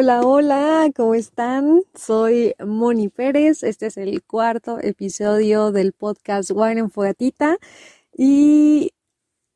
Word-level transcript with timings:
Hola, 0.00 0.20
hola, 0.22 0.90
¿cómo 0.94 1.16
están? 1.16 1.82
Soy 1.92 2.54
Moni 2.64 3.08
Pérez. 3.08 3.64
Este 3.64 3.86
es 3.86 3.96
el 3.96 4.22
cuarto 4.22 4.78
episodio 4.80 5.72
del 5.72 5.92
podcast 5.92 6.52
Wine 6.54 6.82
en 6.82 6.90
Fogatita 6.90 7.58
y 8.16 8.92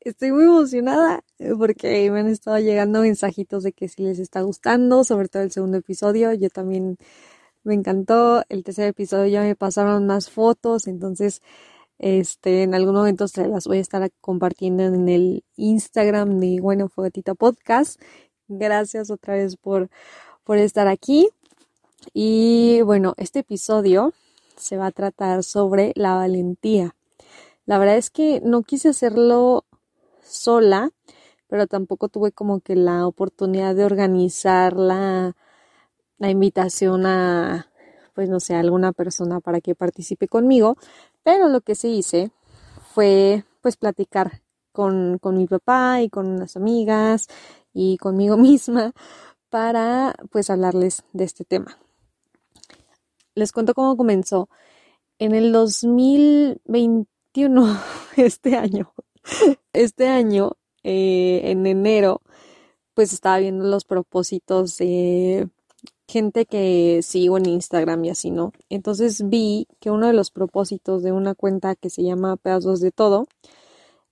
estoy 0.01 0.33
muy 0.33 0.43
emocionada 0.43 1.23
porque 1.57 2.11
me 2.11 2.19
han 2.19 2.27
estado 2.27 2.59
llegando 2.59 2.99
mensajitos 3.03 3.63
de 3.63 3.71
que 3.71 3.87
si 3.87 4.03
les 4.03 4.19
está 4.19 4.41
gustando, 4.41 5.05
sobre 5.05 5.29
todo 5.29 5.43
el 5.43 5.51
segundo 5.51 5.77
episodio. 5.77 6.33
Yo 6.33 6.49
también 6.49 6.97
me 7.63 7.73
encantó. 7.73 8.43
El 8.49 8.65
tercer 8.65 8.89
episodio 8.89 9.27
ya 9.27 9.43
me 9.43 9.55
pasaron 9.55 10.05
más 10.07 10.29
fotos, 10.29 10.87
entonces 10.87 11.41
este, 11.99 12.63
en 12.63 12.75
algún 12.75 12.95
momento 12.95 13.29
se 13.29 13.47
las 13.47 13.65
voy 13.65 13.77
a 13.77 13.81
estar 13.81 14.11
compartiendo 14.19 14.83
en 14.83 15.07
el 15.07 15.45
Instagram 15.55 16.41
de 16.41 16.59
Bueno 16.59 16.89
Fogatita 16.89 17.33
Podcast. 17.33 18.01
Gracias 18.49 19.09
otra 19.09 19.35
vez 19.35 19.55
por, 19.55 19.89
por 20.43 20.57
estar 20.57 20.87
aquí. 20.87 21.29
Y 22.13 22.81
bueno, 22.81 23.13
este 23.17 23.39
episodio 23.39 24.13
se 24.57 24.77
va 24.77 24.87
a 24.87 24.91
tratar 24.91 25.43
sobre 25.43 25.93
la 25.95 26.15
valentía. 26.15 26.95
La 27.65 27.77
verdad 27.77 27.97
es 27.97 28.09
que 28.09 28.41
no 28.43 28.63
quise 28.63 28.89
hacerlo 28.89 29.65
sola, 30.21 30.91
pero 31.47 31.67
tampoco 31.67 32.09
tuve 32.09 32.31
como 32.31 32.59
que 32.59 32.75
la 32.75 33.07
oportunidad 33.07 33.75
de 33.75 33.85
organizar 33.85 34.73
la, 34.73 35.35
la 36.17 36.29
invitación 36.29 37.05
a, 37.05 37.69
pues 38.13 38.29
no 38.29 38.39
sé, 38.39 38.55
alguna 38.55 38.91
persona 38.91 39.39
para 39.39 39.61
que 39.61 39.75
participe 39.75 40.27
conmigo. 40.27 40.77
Pero 41.23 41.47
lo 41.47 41.61
que 41.61 41.75
se 41.75 41.87
hice 41.87 42.31
fue 42.93 43.45
pues 43.61 43.77
platicar 43.77 44.41
con, 44.73 45.19
con 45.19 45.37
mi 45.37 45.47
papá 45.47 46.01
y 46.01 46.09
con 46.09 46.27
unas 46.27 46.57
amigas 46.57 47.27
y 47.73 47.97
conmigo 47.97 48.35
misma 48.37 48.93
para 49.53 50.15
pues 50.31 50.49
hablarles 50.49 51.03
de 51.13 51.25
este 51.25 51.45
tema. 51.45 51.77
Les 53.35 53.51
cuento 53.51 53.75
cómo 53.75 53.95
comenzó. 53.95 54.49
En 55.19 55.35
el 55.35 55.51
2021, 55.51 57.79
este 58.17 58.55
año, 58.55 58.91
este 59.73 60.07
año, 60.07 60.53
eh, 60.81 61.51
en 61.51 61.67
enero, 61.67 62.23
pues 62.95 63.13
estaba 63.13 63.37
viendo 63.37 63.65
los 63.65 63.85
propósitos 63.85 64.79
de 64.79 65.47
gente 66.07 66.47
que 66.47 67.01
sigo 67.03 67.37
en 67.37 67.45
Instagram 67.45 68.05
y 68.05 68.09
así, 68.09 68.31
¿no? 68.31 68.53
Entonces 68.69 69.29
vi 69.29 69.67
que 69.79 69.91
uno 69.91 70.07
de 70.07 70.13
los 70.13 70.31
propósitos 70.31 71.03
de 71.03 71.11
una 71.11 71.35
cuenta 71.35 71.75
que 71.75 71.91
se 71.91 72.01
llama 72.01 72.37
Pedazos 72.37 72.79
de 72.79 72.89
Todo, 72.89 73.27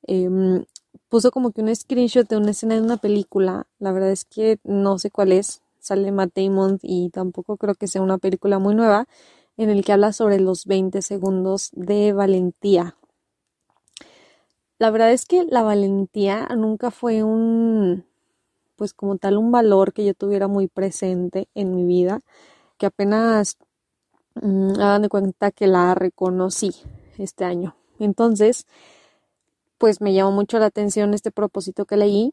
em, 0.06 0.66
puso 1.09 1.31
como 1.31 1.52
que 1.52 1.61
un 1.61 1.75
screenshot 1.75 2.28
de 2.28 2.38
una 2.38 2.52
escena 2.52 2.75
de 2.75 2.81
una 2.81 2.97
película. 2.97 3.67
La 3.80 3.92
verdad 3.92 4.11
es 4.11 4.25
que 4.25 4.59
no 4.64 5.00
sé 5.00 5.11
cuál 5.11 5.31
es. 5.31 5.61
Sale 5.80 6.11
Matt 6.11 6.34
Damon 6.36 6.80
y 6.81 7.09
tampoco 7.09 7.58
creo 7.58 7.75
que 7.75 7.88
sea 7.88 8.02
una 8.02 8.17
película 8.17 8.59
muy 8.59 8.75
nueva 8.75 9.08
en 9.58 9.69
el 9.69 9.84
que 9.84 9.94
habla 9.94 10.14
sobre 10.14 10.39
los 10.39 10.66
20 10.66 11.02
segundos 11.02 11.69
de 11.73 12.14
valentía. 12.14 12.95
La 14.78 14.89
verdad 14.89 15.12
es 15.12 15.25
que 15.25 15.44
la 15.45 15.64
valentía 15.64 16.47
nunca 16.56 16.92
fue 16.92 17.23
un 17.23 18.06
pues 18.75 18.95
como 18.95 19.17
tal 19.17 19.38
un 19.38 19.52
valor 19.52 19.94
que 19.94 20.03
yo 20.03 20.16
tuviera 20.16 20.47
muy 20.47 20.67
presente 20.67 21.47
en 21.53 21.75
mi 21.75 21.86
vida, 21.86 22.22
que 22.80 22.88
apenas 22.88 23.58
mm, 24.42 24.72
hagan 24.80 25.03
de 25.03 25.09
cuenta 25.09 25.52
que 25.52 25.67
la 25.67 25.94
reconocí 25.94 26.73
este 27.19 27.45
año. 27.45 27.75
Entonces, 28.00 28.66
pues 29.82 30.00
me 30.00 30.14
llamó 30.14 30.32
mucho 30.32 30.60
la 30.60 30.68
atención 30.68 31.16
este 31.16 31.32
propósito 31.32 31.86
que 31.86 31.98
leí 31.98 32.32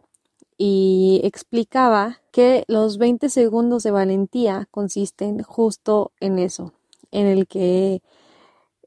y 0.59 1.23
explicaba 1.25 2.21
que 2.31 2.65
los 2.69 2.99
20 2.99 3.31
segundos 3.31 3.85
de 3.85 3.91
valentía 3.91 4.69
consisten 4.70 5.42
justo 5.42 6.13
en 6.20 6.39
eso, 6.39 6.75
en 7.11 7.27
el 7.27 7.47
que 7.47 8.03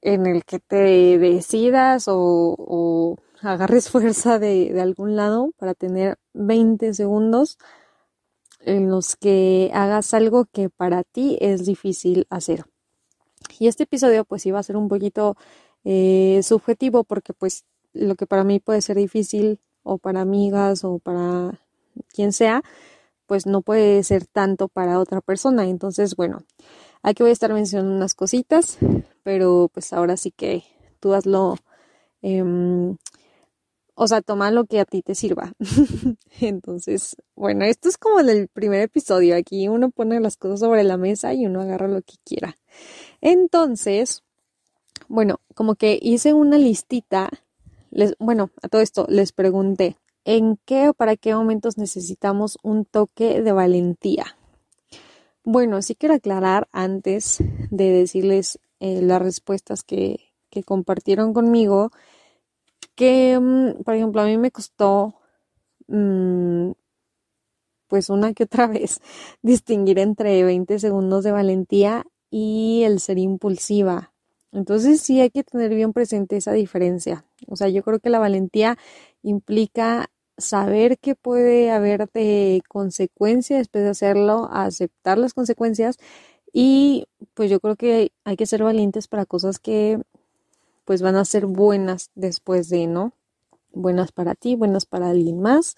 en 0.03 0.27
el 0.27 0.45
que 0.45 0.59
te 0.59 1.17
decidas 1.17 2.05
o 2.07 3.17
agarres 3.41 3.89
fuerza 3.89 4.37
de, 4.37 4.79
algún 4.79 5.15
lado 5.15 5.53
para 5.57 5.73
tener 5.73 6.19
20 6.33 6.93
segundos 6.93 7.57
en 8.59 8.91
los 8.91 9.15
que 9.15 9.71
hagas 9.73 10.13
algo 10.13 10.45
que 10.45 10.69
para 10.69 11.03
ti 11.03 11.35
es 11.41 11.65
difícil 11.65 12.27
hacer. 12.29 12.65
Y 13.57 13.65
este 13.65 13.83
episodio 13.83 14.23
pues 14.23 14.45
iba 14.45 14.59
a 14.59 14.63
ser 14.63 14.77
un 14.77 14.87
poquito 14.87 15.35
eh, 15.83 16.41
subjetivo 16.43 17.03
porque 17.03 17.33
pues 17.33 17.65
lo 17.93 18.15
que 18.15 18.27
para 18.27 18.43
mí 18.43 18.59
puede 18.59 18.81
ser 18.81 18.97
difícil 18.97 19.59
o 19.83 19.97
para 19.97 20.21
amigas 20.21 20.83
o 20.83 20.99
para 20.99 21.59
quien 22.13 22.33
sea, 22.33 22.63
pues 23.25 23.45
no 23.45 23.61
puede 23.61 24.03
ser 24.03 24.25
tanto 24.25 24.67
para 24.67 24.99
otra 24.99 25.21
persona. 25.21 25.67
Entonces, 25.67 26.15
bueno, 26.15 26.43
aquí 27.03 27.23
voy 27.23 27.31
a 27.31 27.33
estar 27.33 27.53
mencionando 27.53 27.95
unas 27.95 28.13
cositas, 28.13 28.77
pero 29.23 29.69
pues 29.73 29.93
ahora 29.93 30.17
sí 30.17 30.31
que 30.31 30.63
tú 30.99 31.13
hazlo 31.13 31.57
eh, 32.21 32.43
o 34.03 34.07
sea, 34.07 34.21
toma 34.21 34.49
lo 34.49 34.65
que 34.65 34.79
a 34.79 34.85
ti 34.85 35.03
te 35.03 35.13
sirva. 35.13 35.53
Entonces, 36.41 37.15
bueno, 37.35 37.65
esto 37.65 37.87
es 37.87 37.99
como 37.99 38.19
el 38.19 38.47
primer 38.47 38.81
episodio. 38.81 39.35
Aquí 39.35 39.67
uno 39.67 39.91
pone 39.91 40.19
las 40.19 40.37
cosas 40.37 40.59
sobre 40.59 40.83
la 40.83 40.97
mesa 40.97 41.35
y 41.35 41.45
uno 41.45 41.61
agarra 41.61 41.87
lo 41.87 42.01
que 42.01 42.15
quiera. 42.23 42.57
Entonces, 43.21 44.23
bueno, 45.07 45.39
como 45.53 45.75
que 45.75 45.99
hice 46.01 46.33
una 46.33 46.57
listita. 46.57 47.29
Les, 47.91 48.15
bueno, 48.19 48.49
a 48.61 48.67
todo 48.67 48.81
esto 48.81 49.05
les 49.09 49.31
pregunté, 49.31 49.97
¿en 50.25 50.57
qué 50.65 50.89
o 50.89 50.93
para 50.93 51.17
qué 51.17 51.35
momentos 51.35 51.77
necesitamos 51.77 52.57
un 52.63 52.85
toque 52.85 53.41
de 53.41 53.51
valentía? 53.51 54.37
Bueno, 55.43 55.81
sí 55.81 55.95
quiero 55.95 56.15
aclarar 56.15 56.67
antes 56.71 57.43
de 57.69 57.91
decirles 57.91 58.59
eh, 58.79 59.01
las 59.01 59.21
respuestas 59.21 59.83
que, 59.83 60.31
que 60.49 60.63
compartieron 60.63 61.33
conmigo 61.33 61.91
que, 62.95 63.39
mm, 63.39 63.83
por 63.83 63.95
ejemplo, 63.95 64.21
a 64.21 64.25
mí 64.25 64.37
me 64.37 64.51
costó, 64.51 65.15
mm, 65.87 66.71
pues 67.87 68.09
una 68.09 68.33
que 68.33 68.43
otra 68.43 68.67
vez, 68.67 69.01
distinguir 69.41 69.99
entre 69.99 70.43
20 70.43 70.79
segundos 70.79 71.23
de 71.23 71.31
valentía 71.31 72.05
y 72.29 72.83
el 72.85 72.99
ser 72.99 73.17
impulsiva. 73.17 74.10
Entonces 74.51 75.01
sí 75.01 75.21
hay 75.21 75.29
que 75.29 75.43
tener 75.43 75.73
bien 75.73 75.93
presente 75.93 76.37
esa 76.37 76.53
diferencia. 76.53 77.25
O 77.47 77.55
sea, 77.55 77.69
yo 77.69 77.83
creo 77.83 77.99
que 77.99 78.09
la 78.09 78.19
valentía 78.19 78.77
implica 79.23 80.09
saber 80.37 80.97
que 80.99 81.15
puede 81.15 81.71
haber 81.71 82.09
de 82.11 82.61
consecuencias 82.67 83.59
después 83.59 83.83
de 83.83 83.89
hacerlo, 83.91 84.49
aceptar 84.51 85.17
las 85.17 85.33
consecuencias 85.33 85.97
y 86.53 87.05
pues 87.33 87.49
yo 87.49 87.59
creo 87.59 87.75
que 87.75 88.11
hay 88.25 88.35
que 88.37 88.45
ser 88.45 88.63
valientes 88.63 89.07
para 89.07 89.25
cosas 89.25 89.59
que 89.59 89.99
pues 90.85 91.01
van 91.01 91.15
a 91.15 91.25
ser 91.25 91.45
buenas 91.45 92.09
después 92.15 92.69
de, 92.69 92.87
¿no? 92.87 93.13
Buenas 93.73 94.11
para 94.11 94.35
ti, 94.35 94.55
buenas 94.55 94.85
para 94.85 95.09
alguien 95.09 95.41
más. 95.41 95.75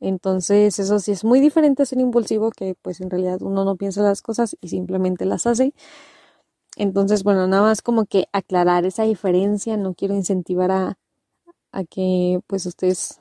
Entonces, 0.00 0.78
eso 0.78 0.98
sí 1.00 1.12
es 1.12 1.24
muy 1.24 1.40
diferente 1.40 1.82
a 1.82 1.86
ser 1.86 2.00
impulsivo, 2.00 2.50
que 2.50 2.76
pues 2.82 3.00
en 3.00 3.10
realidad 3.10 3.42
uno 3.42 3.64
no 3.64 3.76
piensa 3.76 4.02
las 4.02 4.22
cosas 4.22 4.56
y 4.60 4.68
simplemente 4.68 5.24
las 5.24 5.46
hace. 5.46 5.72
Entonces, 6.76 7.24
bueno, 7.24 7.46
nada 7.46 7.62
más 7.62 7.82
como 7.82 8.06
que 8.06 8.26
aclarar 8.32 8.84
esa 8.84 9.04
diferencia, 9.04 9.76
no 9.76 9.94
quiero 9.94 10.14
incentivar 10.14 10.70
a, 10.70 10.98
a 11.72 11.84
que 11.84 12.40
pues 12.46 12.66
ustedes 12.66 13.20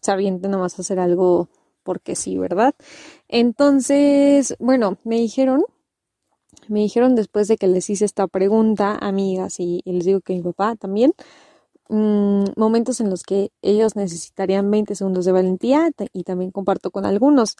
se 0.00 0.12
avienten 0.12 0.50
nada 0.50 0.62
más 0.62 0.78
a 0.78 0.82
hacer 0.82 1.00
algo 1.00 1.48
porque 1.82 2.16
sí, 2.16 2.36
¿verdad? 2.36 2.74
Entonces, 3.28 4.56
bueno, 4.58 4.98
me 5.04 5.16
dijeron 5.16 5.64
me 6.68 6.80
dijeron 6.80 7.14
después 7.14 7.48
de 7.48 7.56
que 7.56 7.66
les 7.66 7.88
hice 7.90 8.04
esta 8.04 8.26
pregunta, 8.26 8.96
amigas, 9.00 9.60
y, 9.60 9.82
les 9.84 10.04
digo 10.04 10.20
que 10.20 10.34
mi 10.34 10.42
papá 10.42 10.76
también, 10.76 11.12
mm, 11.88 12.44
momentos 12.56 13.00
en 13.00 13.10
los 13.10 13.22
que 13.22 13.50
ellos 13.62 13.96
necesitarían 13.96 14.70
20 14.70 14.94
segundos 14.94 15.24
de 15.24 15.32
valentía 15.32 15.90
y 16.12 16.24
también 16.24 16.50
comparto 16.50 16.90
con 16.90 17.06
algunos. 17.06 17.56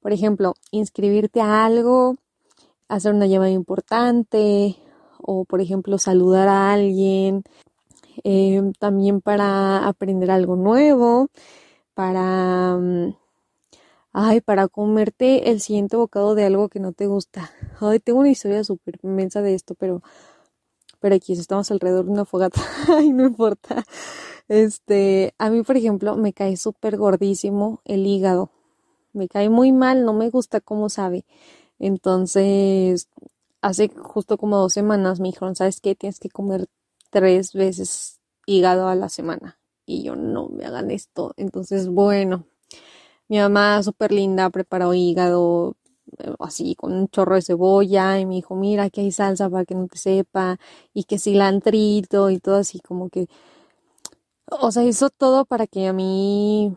Por 0.00 0.12
ejemplo, 0.12 0.54
inscribirte 0.70 1.40
a 1.40 1.64
algo, 1.64 2.16
hacer 2.88 3.14
una 3.14 3.26
llamada 3.26 3.50
importante 3.50 4.76
o, 5.20 5.44
por 5.44 5.60
ejemplo, 5.60 5.98
saludar 5.98 6.48
a 6.48 6.72
alguien, 6.72 7.44
em, 8.24 8.72
también 8.74 9.20
para 9.20 9.86
aprender 9.88 10.30
algo 10.30 10.56
nuevo, 10.56 11.28
para... 11.94 12.76
Mm, 12.78 13.14
Ay, 14.14 14.42
para 14.42 14.68
comerte 14.68 15.50
el 15.50 15.60
siguiente 15.60 15.96
bocado 15.96 16.34
de 16.34 16.44
algo 16.44 16.68
que 16.68 16.80
no 16.80 16.92
te 16.92 17.06
gusta. 17.06 17.50
Ay, 17.80 17.98
tengo 17.98 18.20
una 18.20 18.28
historia 18.28 18.62
súper 18.62 18.98
inmensa 19.02 19.40
de 19.40 19.54
esto, 19.54 19.74
pero, 19.74 20.02
pero 21.00 21.14
aquí 21.14 21.32
estamos 21.32 21.70
alrededor 21.70 22.04
de 22.04 22.10
una 22.10 22.26
fogata. 22.26 22.60
Ay, 22.88 23.10
no 23.12 23.24
importa. 23.24 23.84
Este, 24.48 25.34
a 25.38 25.48
mí, 25.48 25.62
por 25.62 25.78
ejemplo, 25.78 26.16
me 26.16 26.34
cae 26.34 26.58
súper 26.58 26.98
gordísimo 26.98 27.80
el 27.86 28.06
hígado. 28.06 28.50
Me 29.14 29.28
cae 29.28 29.48
muy 29.48 29.72
mal, 29.72 30.04
no 30.04 30.12
me 30.12 30.28
gusta 30.28 30.60
cómo 30.60 30.90
sabe. 30.90 31.24
Entonces, 31.82 33.08
hace 33.60 33.88
justo 33.88 34.38
como 34.38 34.56
dos 34.56 34.72
semanas 34.72 35.18
me 35.18 35.28
dijeron, 35.28 35.56
¿sabes 35.56 35.80
qué? 35.80 35.96
Tienes 35.96 36.20
que 36.20 36.30
comer 36.30 36.68
tres 37.10 37.52
veces 37.54 38.20
hígado 38.46 38.86
a 38.86 38.94
la 38.94 39.08
semana. 39.08 39.58
Y 39.84 40.04
yo, 40.04 40.14
no 40.14 40.48
me 40.48 40.64
hagan 40.64 40.92
esto. 40.92 41.34
Entonces, 41.36 41.88
bueno, 41.88 42.46
mi 43.28 43.38
mamá 43.38 43.82
súper 43.82 44.12
linda 44.12 44.48
preparó 44.50 44.94
hígado, 44.94 45.76
eh, 46.18 46.32
así 46.38 46.76
con 46.76 46.92
un 46.92 47.08
chorro 47.08 47.34
de 47.34 47.42
cebolla 47.42 48.20
y 48.20 48.26
me 48.26 48.36
dijo, 48.36 48.54
mira, 48.54 48.84
aquí 48.84 49.00
hay 49.00 49.10
salsa 49.10 49.50
para 49.50 49.64
que 49.64 49.74
no 49.74 49.88
te 49.88 49.98
sepa 49.98 50.58
y 50.94 51.02
que 51.04 51.18
cilantrito 51.18 52.30
y 52.30 52.38
todo 52.38 52.56
así 52.58 52.78
como 52.78 53.08
que, 53.10 53.28
o 54.46 54.70
sea, 54.70 54.84
hizo 54.84 55.10
todo 55.10 55.44
para 55.46 55.66
que 55.66 55.88
a 55.88 55.92
mí, 55.92 56.76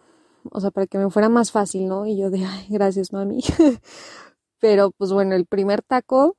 o 0.52 0.60
sea, 0.62 0.72
para 0.72 0.88
que 0.88 0.98
me 0.98 1.12
fuera 1.12 1.30
más 1.30 1.52
fácil, 1.52 1.88
¿no? 1.88 2.08
Y 2.08 2.18
yo 2.18 2.32
de, 2.32 2.44
ay, 2.46 2.66
gracias, 2.70 3.14
mami. 3.14 3.44
Pero 4.60 4.92
pues 4.92 5.12
bueno, 5.12 5.36
el 5.36 5.46
primer 5.46 5.82
taco, 5.82 6.36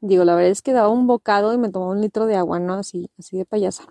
digo, 0.00 0.24
la 0.24 0.34
verdad 0.34 0.50
es 0.50 0.62
que 0.62 0.72
daba 0.72 0.88
un 0.88 1.06
bocado 1.06 1.52
y 1.52 1.58
me 1.58 1.70
tomaba 1.70 1.92
un 1.92 2.00
litro 2.00 2.26
de 2.26 2.36
agua, 2.36 2.58
¿no? 2.58 2.74
Así, 2.74 3.10
así 3.18 3.36
de 3.36 3.44
payasa. 3.44 3.84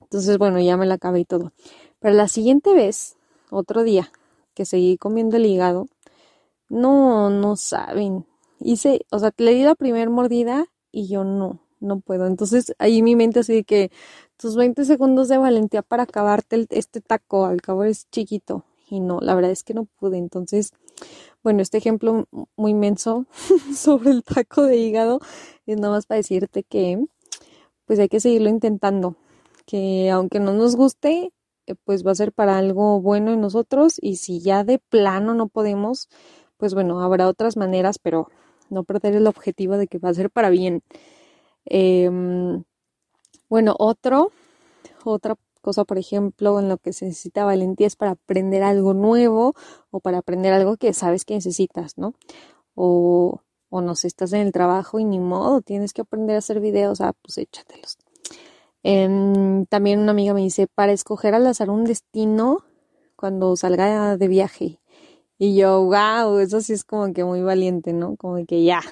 Entonces, 0.00 0.38
bueno, 0.38 0.60
ya 0.60 0.76
me 0.76 0.86
la 0.86 0.94
acabé 0.94 1.20
y 1.20 1.24
todo. 1.24 1.52
Pero 2.00 2.14
la 2.14 2.28
siguiente 2.28 2.74
vez, 2.74 3.16
otro 3.50 3.82
día, 3.82 4.10
que 4.54 4.64
seguí 4.64 4.96
comiendo 4.98 5.36
el 5.36 5.46
hígado, 5.46 5.86
no, 6.68 7.30
no 7.30 7.56
saben. 7.56 8.26
Hice, 8.60 9.06
o 9.10 9.18
sea, 9.18 9.32
le 9.36 9.54
di 9.54 9.62
la 9.62 9.74
primera 9.74 10.10
mordida 10.10 10.66
y 10.92 11.08
yo 11.08 11.24
no, 11.24 11.60
no 11.80 12.00
puedo. 12.00 12.26
Entonces 12.26 12.74
ahí 12.78 13.02
mi 13.02 13.16
mente 13.16 13.40
así 13.40 13.54
de 13.54 13.64
que 13.64 13.90
tus 14.36 14.56
20 14.56 14.84
segundos 14.84 15.28
de 15.28 15.38
valentía 15.38 15.82
para 15.82 16.04
acabarte 16.04 16.66
este 16.70 17.00
taco, 17.00 17.46
al 17.46 17.60
cabo 17.60 17.84
es 17.84 18.08
chiquito. 18.10 18.64
Y 18.88 19.00
no, 19.00 19.20
la 19.20 19.34
verdad 19.34 19.52
es 19.52 19.62
que 19.62 19.74
no 19.74 19.84
pude. 19.84 20.18
Entonces, 20.18 20.72
bueno, 21.42 21.62
este 21.62 21.78
ejemplo 21.78 22.26
muy 22.56 22.72
inmenso 22.72 23.26
sobre 23.74 24.10
el 24.10 24.22
taco 24.22 24.64
de 24.64 24.76
hígado 24.76 25.20
es 25.66 25.78
nada 25.78 25.94
más 25.94 26.06
para 26.06 26.18
decirte 26.18 26.62
que 26.62 27.04
pues 27.86 27.98
hay 27.98 28.08
que 28.08 28.20
seguirlo 28.20 28.48
intentando. 28.48 29.16
Que 29.66 30.10
aunque 30.10 30.40
no 30.40 30.52
nos 30.52 30.76
guste, 30.76 31.32
eh, 31.66 31.74
pues 31.84 32.06
va 32.06 32.12
a 32.12 32.14
ser 32.14 32.32
para 32.32 32.58
algo 32.58 33.00
bueno 33.00 33.32
en 33.32 33.40
nosotros. 33.40 33.96
Y 34.00 34.16
si 34.16 34.40
ya 34.40 34.64
de 34.64 34.78
plano 34.78 35.34
no 35.34 35.48
podemos, 35.48 36.08
pues 36.56 36.74
bueno, 36.74 37.00
habrá 37.00 37.28
otras 37.28 37.56
maneras, 37.56 37.98
pero 37.98 38.28
no 38.68 38.84
perder 38.84 39.16
el 39.16 39.26
objetivo 39.26 39.76
de 39.76 39.86
que 39.88 39.98
va 39.98 40.10
a 40.10 40.14
ser 40.14 40.30
para 40.30 40.50
bien. 40.50 40.82
Em, 41.64 42.64
bueno, 43.48 43.74
otro, 43.78 44.32
otra 45.04 45.36
cosa, 45.60 45.84
por 45.84 45.98
ejemplo, 45.98 46.58
en 46.58 46.68
lo 46.68 46.78
que 46.78 46.92
se 46.92 47.06
necesita 47.06 47.44
valentía 47.44 47.86
es 47.86 47.96
para 47.96 48.12
aprender 48.12 48.62
algo 48.62 48.94
nuevo 48.94 49.54
o 49.90 50.00
para 50.00 50.18
aprender 50.18 50.52
algo 50.52 50.76
que 50.76 50.92
sabes 50.92 51.24
que 51.24 51.34
necesitas, 51.34 51.98
¿no? 51.98 52.14
O, 52.74 53.42
o 53.68 53.80
no 53.80 53.92
estás 53.92 54.32
en 54.32 54.40
el 54.40 54.52
trabajo 54.52 54.98
y 54.98 55.04
ni 55.04 55.18
modo, 55.18 55.60
tienes 55.62 55.92
que 55.92 56.02
aprender 56.02 56.36
a 56.36 56.40
hacer 56.40 56.60
videos, 56.60 57.00
ah, 57.00 57.14
pues 57.22 57.38
échatelos. 57.38 57.98
Em, 58.82 59.66
también 59.66 60.00
una 60.00 60.12
amiga 60.12 60.34
me 60.34 60.40
dice, 60.40 60.66
para 60.66 60.92
escoger 60.92 61.34
al 61.34 61.46
azar 61.46 61.70
un 61.70 61.84
destino 61.84 62.64
cuando 63.16 63.54
salga 63.56 64.16
de 64.16 64.28
viaje. 64.28 64.80
Y 65.38 65.56
yo, 65.56 65.84
wow, 65.84 66.38
eso 66.38 66.60
sí 66.60 66.72
es 66.72 66.84
como 66.84 67.12
que 67.12 67.24
muy 67.24 67.42
valiente, 67.42 67.92
¿no? 67.92 68.16
Como 68.16 68.44
que 68.46 68.64
ya, 68.64 68.82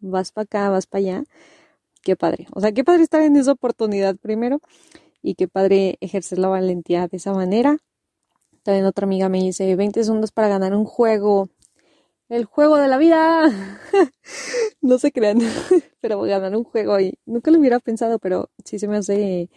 vas 0.00 0.32
para 0.32 0.44
acá, 0.44 0.70
vas 0.70 0.86
para 0.86 1.00
allá. 1.00 1.24
Qué 2.02 2.16
padre. 2.16 2.46
O 2.52 2.60
sea, 2.60 2.72
qué 2.72 2.84
padre 2.84 3.02
estar 3.02 3.22
en 3.22 3.36
esa 3.36 3.52
oportunidad 3.52 4.16
primero 4.16 4.60
y 5.22 5.34
qué 5.34 5.48
padre 5.48 5.96
ejercer 6.00 6.38
la 6.38 6.48
valentía 6.48 7.08
de 7.08 7.16
esa 7.16 7.32
manera. 7.32 7.78
También 8.62 8.86
otra 8.86 9.06
amiga 9.06 9.28
me 9.28 9.38
dice, 9.38 9.74
20 9.76 10.04
segundos 10.04 10.32
para 10.32 10.48
ganar 10.48 10.74
un 10.74 10.84
juego. 10.84 11.48
El 12.28 12.44
juego 12.44 12.76
de 12.76 12.88
la 12.88 12.98
vida. 12.98 13.50
no 14.80 14.98
se 14.98 15.12
crean, 15.12 15.38
pero 16.00 16.20
ganar 16.22 16.56
un 16.56 16.64
juego 16.64 16.98
y 17.00 17.18
nunca 17.26 17.50
lo 17.50 17.58
hubiera 17.58 17.80
pensado, 17.80 18.18
pero 18.18 18.50
sí 18.64 18.78
se 18.78 18.88
me 18.88 18.98
hace, 18.98 19.50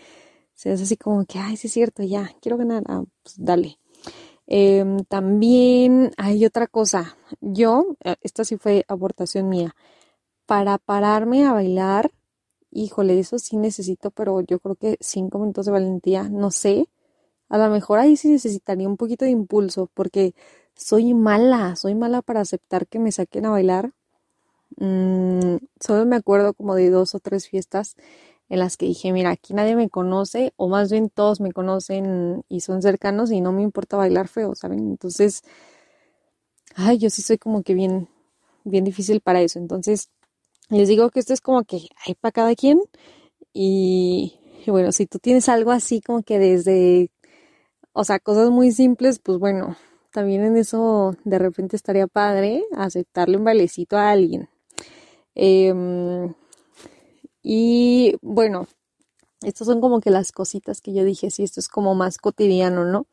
se 0.54 0.72
hace 0.72 0.84
así 0.84 0.98
como 0.98 1.26
que, 1.26 1.40
ay, 1.40 1.58
sí 1.58 1.68
es 1.68 1.74
cierto, 1.74 2.04
ya, 2.04 2.32
quiero 2.42 2.58
ganar. 2.58 2.84
Ah, 2.88 3.04
pues 3.24 3.36
dale. 3.38 3.80
Em, 4.48 5.00
también 5.06 6.12
hay 6.18 6.46
otra 6.46 6.68
cosa. 6.68 7.18
Yo, 7.42 7.98
eh, 8.04 8.16
esta 8.22 8.44
sí 8.46 8.58
fue 8.58 8.86
aportación 8.88 9.50
mía. 9.50 9.76
Para 10.46 10.78
pararme 10.78 11.46
a 11.46 11.54
bailar, 11.54 12.12
híjole, 12.76 13.20
eso 13.20 13.40
sí 13.40 13.58
necesito, 13.58 14.12
pero 14.12 14.42
yo 14.42 14.60
creo 14.60 14.76
que 14.76 14.98
cinco 15.02 15.40
minutos 15.40 15.66
de 15.66 15.72
valentía, 15.72 16.30
no 16.30 16.52
sé. 16.52 16.90
A 17.50 17.58
lo 17.58 17.70
mejor 17.70 18.00
ahí 18.00 18.18
sí 18.18 18.30
necesitaría 18.30 18.88
un 18.90 18.98
poquito 18.98 19.26
de 19.26 19.32
impulso, 19.32 19.90
porque 19.96 20.36
soy 20.76 21.14
mala, 21.16 21.76
soy 21.78 21.96
mala 21.96 22.22
para 22.22 22.42
aceptar 22.42 22.88
que 22.88 23.00
me 23.00 23.12
saquen 23.12 23.46
a 23.48 23.52
bailar. 23.52 23.94
Mm, 24.78 25.58
solo 25.80 26.06
me 26.06 26.18
acuerdo 26.18 26.54
como 26.54 26.76
de 26.76 26.90
dos 26.90 27.16
o 27.16 27.20
tres 27.20 27.48
fiestas 27.48 27.96
en 28.50 28.60
las 28.60 28.78
que 28.78 28.86
dije, 28.88 29.14
mira, 29.14 29.32
aquí 29.32 29.54
nadie 29.54 29.76
me 29.76 29.90
conoce, 29.90 30.54
o 30.58 30.68
más 30.70 30.92
bien 30.92 31.10
todos 31.10 31.42
me 31.42 31.52
conocen 31.54 32.44
y 32.50 32.62
son 32.62 32.82
cercanos 32.82 33.32
y 33.32 33.42
no 33.42 33.52
me 33.54 33.64
importa 33.64 33.98
bailar 33.98 34.28
feo, 34.28 34.56
¿saben? 34.56 34.80
Entonces, 34.80 35.44
ay, 36.76 36.98
yo 36.98 37.10
sí 37.10 37.22
soy 37.22 37.38
como 37.38 37.64
que 37.64 37.74
bien, 37.74 38.08
bien 38.64 38.84
difícil 38.84 39.22
para 39.22 39.42
eso. 39.42 39.60
Entonces, 39.60 40.10
les 40.70 40.88
digo 40.88 41.10
que 41.10 41.20
esto 41.20 41.34
es 41.34 41.42
como 41.42 41.64
que 41.64 41.88
hay 42.06 42.16
para 42.16 42.32
cada 42.32 42.56
quien. 42.56 42.82
Y, 43.54 44.40
bueno, 44.68 44.92
si 44.92 45.06
tú 45.06 45.20
tienes 45.20 45.50
algo 45.50 45.72
así 45.72 46.02
como 46.02 46.24
que 46.24 46.40
desde, 46.40 47.12
o 47.94 48.04
sea, 48.04 48.20
cosas 48.20 48.50
muy 48.50 48.72
simples, 48.72 49.20
pues 49.20 49.38
bueno, 49.38 49.78
también 50.12 50.44
en 50.44 50.58
eso 50.58 51.16
de 51.24 51.40
repente 51.40 51.76
estaría 51.76 52.08
padre 52.08 52.64
aceptarle 52.76 53.38
un 53.38 53.44
bailecito 53.44 53.98
a 53.98 54.12
alguien. 54.12 54.50
Eh, 55.36 55.74
y 57.44 58.16
bueno, 58.22 58.68
estas 59.42 59.68
son 59.68 59.82
como 59.82 60.00
que 60.02 60.10
las 60.10 60.32
cositas 60.32 60.82
que 60.82 60.94
yo 60.94 61.04
dije, 61.04 61.30
sí, 61.30 61.44
esto 61.44 61.60
es 61.60 61.68
como 61.68 61.94
más 61.94 62.18
cotidiano, 62.18 62.86
¿no? 62.86 63.06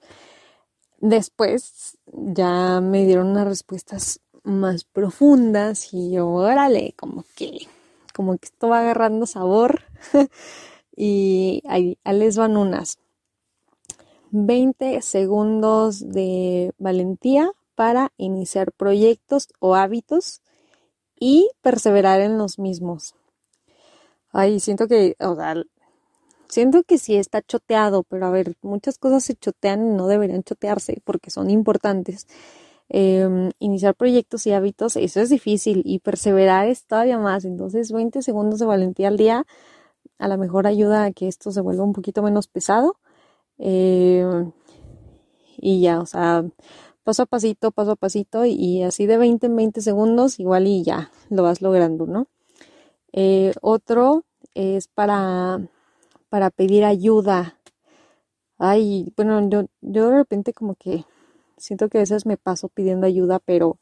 Después 0.98 1.98
ya 2.06 2.80
me 2.80 3.04
dieron 3.04 3.28
unas 3.28 3.46
respuestas 3.46 4.20
más 4.44 4.84
profundas 4.84 5.92
y 5.92 6.12
yo, 6.12 6.28
órale, 6.28 6.94
como 6.96 7.24
que, 7.36 7.66
como 8.14 8.36
que 8.38 8.46
esto 8.46 8.68
va 8.68 8.80
agarrando 8.80 9.26
sabor. 9.26 9.82
y 10.96 11.62
ahí, 11.66 11.98
les 12.04 12.36
van 12.36 12.56
unas. 12.56 12.98
20 14.30 15.02
segundos 15.02 16.00
de 16.00 16.72
valentía 16.78 17.52
para 17.74 18.12
iniciar 18.16 18.72
proyectos 18.72 19.48
o 19.58 19.74
hábitos 19.74 20.40
y 21.18 21.50
perseverar 21.60 22.20
en 22.20 22.38
los 22.38 22.58
mismos. 22.58 23.14
Ay, 24.32 24.60
siento 24.60 24.88
que, 24.88 25.16
o 25.20 25.36
sea, 25.36 25.62
siento 26.48 26.82
que 26.82 26.98
sí 26.98 27.16
está 27.16 27.42
choteado, 27.42 28.02
pero 28.02 28.26
a 28.26 28.30
ver, 28.30 28.56
muchas 28.62 28.98
cosas 28.98 29.24
se 29.24 29.34
chotean 29.34 29.86
y 29.86 29.90
no 29.90 30.06
deberían 30.06 30.42
chotearse 30.42 31.00
porque 31.04 31.30
son 31.30 31.50
importantes. 31.50 32.26
Em, 32.94 33.52
iniciar 33.58 33.94
proyectos 33.94 34.46
y 34.46 34.52
hábitos, 34.52 34.96
eso 34.96 35.20
es 35.20 35.30
difícil 35.30 35.80
y 35.86 36.00
perseverar 36.00 36.68
es 36.68 36.84
todavía 36.84 37.18
más. 37.18 37.46
Entonces, 37.46 37.90
20 37.90 38.20
segundos 38.20 38.60
de 38.60 38.66
valentía 38.66 39.08
al 39.08 39.16
día 39.16 39.46
a 40.18 40.28
lo 40.28 40.38
mejor 40.38 40.66
ayuda 40.66 41.04
a 41.04 41.12
que 41.12 41.26
esto 41.26 41.50
se 41.52 41.60
vuelva 41.62 41.84
un 41.84 41.92
poquito 41.94 42.22
menos 42.22 42.48
pesado. 42.48 42.96
Em, 43.58 44.52
y 45.56 45.80
ya, 45.80 46.00
o 46.00 46.06
sea, 46.06 46.44
paso 47.04 47.22
a 47.24 47.26
pasito, 47.26 47.72
paso 47.72 47.92
a 47.92 47.96
pasito 47.96 48.44
y 48.44 48.82
así 48.82 49.06
de 49.06 49.18
20 49.18 49.46
en 49.46 49.56
20 49.56 49.80
segundos 49.80 50.38
igual 50.38 50.66
y 50.66 50.82
ya 50.84 51.10
lo 51.30 51.42
vas 51.42 51.62
logrando, 51.62 52.06
¿no? 52.06 52.26
Eh, 53.12 53.52
otro 53.62 54.24
es 54.54 54.88
para, 54.88 55.60
para 56.28 56.50
pedir 56.50 56.84
ayuda. 56.84 57.58
Ay, 58.58 59.12
bueno, 59.16 59.48
yo, 59.48 59.64
yo 59.80 60.10
de 60.10 60.16
repente 60.16 60.52
como 60.52 60.74
que 60.76 61.04
siento 61.62 61.88
que 61.88 61.98
a 61.98 62.00
veces 62.00 62.26
me 62.26 62.36
paso 62.36 62.68
pidiendo 62.68 63.06
ayuda, 63.06 63.38
pero, 63.38 63.78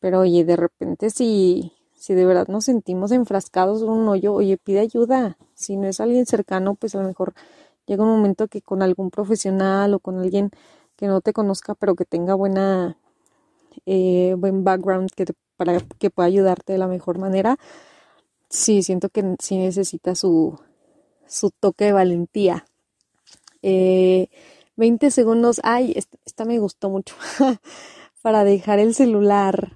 pero 0.00 0.20
oye, 0.20 0.44
de 0.44 0.56
repente 0.56 1.10
si, 1.10 1.72
si 1.94 2.14
de 2.14 2.26
verdad 2.26 2.48
nos 2.48 2.64
sentimos 2.64 3.12
enfrascados 3.12 3.82
en 3.82 3.90
un 3.90 4.08
hoyo, 4.08 4.34
oye, 4.34 4.56
pide 4.58 4.80
ayuda. 4.80 5.38
Si 5.54 5.76
no 5.76 5.86
es 5.86 6.00
alguien 6.00 6.26
cercano, 6.26 6.74
pues 6.74 6.94
a 6.96 7.00
lo 7.00 7.08
mejor 7.08 7.32
llega 7.86 8.02
un 8.02 8.10
momento 8.10 8.48
que 8.48 8.60
con 8.60 8.82
algún 8.82 9.10
profesional 9.10 9.94
o 9.94 10.00
con 10.00 10.18
alguien 10.18 10.50
que 10.96 11.06
no 11.06 11.20
te 11.20 11.32
conozca, 11.32 11.74
pero 11.76 11.94
que 11.94 12.04
tenga 12.04 12.34
buena, 12.34 12.98
eh, 13.86 14.34
buen 14.36 14.64
background 14.64 15.10
que 15.14 15.26
para 15.56 15.78
que 15.80 16.10
pueda 16.10 16.26
ayudarte 16.26 16.72
de 16.72 16.78
la 16.80 16.88
mejor 16.88 17.18
manera, 17.18 17.56
sí, 18.48 18.82
siento 18.82 19.10
que 19.10 19.36
sí 19.38 19.58
necesita 19.58 20.16
su, 20.16 20.58
su 21.28 21.50
toque 21.50 21.86
de 21.86 21.92
valentía. 21.92 22.66
Eh, 23.62 24.28
20 24.76 25.10
segundos, 25.10 25.60
ay, 25.64 25.94
esta, 25.96 26.44
me 26.44 26.58
gustó 26.58 26.90
mucho, 26.90 27.14
para 28.22 28.44
dejar 28.44 28.78
el 28.78 28.94
celular. 28.94 29.72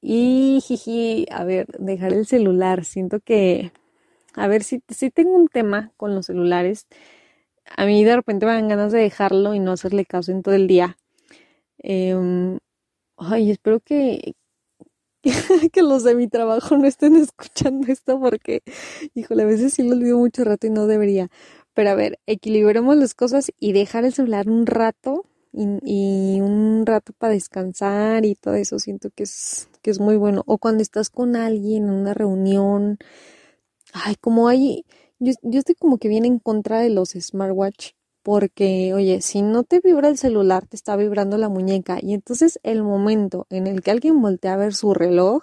Y 0.00 0.60
jiji, 0.62 1.26
a 1.30 1.44
ver, 1.44 1.66
dejar 1.78 2.12
el 2.12 2.26
celular, 2.26 2.84
siento 2.84 3.20
que, 3.20 3.72
a 4.34 4.46
ver, 4.48 4.62
si, 4.64 4.82
si 4.88 5.10
tengo 5.10 5.32
un 5.34 5.48
tema 5.48 5.92
con 5.96 6.14
los 6.14 6.26
celulares, 6.26 6.86
a 7.76 7.86
mí 7.86 8.04
de 8.04 8.16
repente 8.16 8.46
me 8.46 8.52
dan 8.52 8.68
ganas 8.68 8.92
de 8.92 9.00
dejarlo 9.00 9.54
y 9.54 9.60
no 9.60 9.72
hacerle 9.72 10.04
caso 10.04 10.32
en 10.32 10.42
todo 10.42 10.54
el 10.54 10.66
día. 10.66 10.96
Em, 11.78 12.58
ay, 13.16 13.50
espero 13.50 13.80
que, 13.80 14.34
que 15.72 15.82
los 15.82 16.04
de 16.04 16.14
mi 16.14 16.28
trabajo 16.28 16.76
no 16.76 16.86
estén 16.86 17.16
escuchando 17.16 17.90
esto 17.92 18.20
porque, 18.20 18.62
híjole, 19.14 19.44
a 19.44 19.46
veces 19.46 19.74
sí 19.74 19.82
lo 19.82 19.96
olvido 19.96 20.18
mucho 20.18 20.44
rato 20.44 20.66
y 20.66 20.70
no 20.70 20.86
debería. 20.86 21.30
Pero 21.74 21.90
a 21.90 21.94
ver, 21.94 22.20
equilibremos 22.26 22.96
las 22.96 23.14
cosas 23.14 23.50
y 23.58 23.72
dejar 23.72 24.04
el 24.04 24.12
celular 24.14 24.48
un 24.48 24.66
rato 24.66 25.26
y, 25.52 26.40
un 26.40 26.84
rato 26.86 27.12
para 27.12 27.34
descansar 27.34 28.24
y 28.24 28.34
todo 28.34 28.54
eso 28.54 28.78
siento 28.78 29.10
que 29.10 29.24
es, 29.24 29.68
que 29.82 29.90
es 29.90 30.00
muy 30.00 30.16
bueno. 30.16 30.42
O 30.46 30.58
cuando 30.58 30.82
estás 30.82 31.10
con 31.10 31.36
alguien 31.36 31.84
en 31.84 31.90
una 31.90 32.14
reunión, 32.14 32.98
ay, 33.92 34.16
como 34.20 34.48
hay, 34.48 34.84
yo, 35.18 35.32
yo 35.42 35.58
estoy 35.58 35.74
como 35.76 35.98
que 35.98 36.08
bien 36.08 36.24
en 36.24 36.38
contra 36.38 36.80
de 36.80 36.90
los 36.90 37.10
smartwatch 37.10 37.92
porque, 38.22 38.94
oye, 38.94 39.20
si 39.20 39.42
no 39.42 39.64
te 39.64 39.80
vibra 39.80 40.08
el 40.08 40.16
celular, 40.18 40.66
te 40.66 40.76
está 40.76 40.96
vibrando 40.96 41.38
la 41.38 41.50
muñeca. 41.50 41.98
Y 42.00 42.14
entonces 42.14 42.58
el 42.62 42.82
momento 42.82 43.46
en 43.50 43.66
el 43.66 43.82
que 43.82 43.90
alguien 43.90 44.22
voltea 44.22 44.54
a 44.54 44.56
ver 44.56 44.74
su 44.74 44.94
reloj 44.94 45.42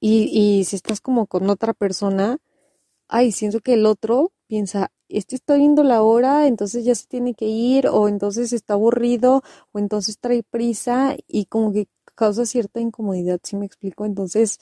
y, 0.00 0.30
y 0.32 0.64
si 0.64 0.76
estás 0.76 1.00
como 1.00 1.26
con 1.26 1.48
otra 1.50 1.72
persona, 1.72 2.38
ay, 3.08 3.32
siento 3.32 3.60
que 3.60 3.74
el 3.74 3.86
otro 3.86 4.32
piensa, 4.46 4.92
este 5.08 5.36
está 5.36 5.56
viendo 5.56 5.82
la 5.82 6.02
hora, 6.02 6.46
entonces 6.46 6.84
ya 6.84 6.94
se 6.94 7.06
tiene 7.06 7.34
que 7.34 7.46
ir, 7.46 7.88
o 7.88 8.08
entonces 8.08 8.52
está 8.52 8.74
aburrido, 8.74 9.42
o 9.72 9.78
entonces 9.78 10.18
trae 10.18 10.42
prisa 10.42 11.16
y 11.28 11.46
como 11.46 11.72
que 11.72 11.88
causa 12.14 12.46
cierta 12.46 12.80
incomodidad, 12.80 13.38
si 13.42 13.56
me 13.56 13.66
explico. 13.66 14.04
Entonces, 14.04 14.58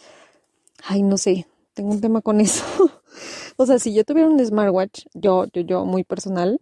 ay, 0.84 1.02
no 1.02 1.16
sé, 1.16 1.46
tengo 1.72 1.90
un 1.90 2.00
tema 2.00 2.20
con 2.20 2.40
eso. 2.40 2.64
o 3.56 3.66
sea, 3.66 3.78
si 3.78 3.94
yo 3.94 4.04
tuviera 4.04 4.28
un 4.28 4.44
smartwatch, 4.44 5.06
yo, 5.14 5.46
yo, 5.52 5.62
yo, 5.62 5.84
muy 5.84 6.04
personal, 6.04 6.60